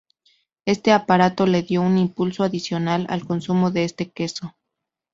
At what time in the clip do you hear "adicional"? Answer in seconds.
2.43-3.05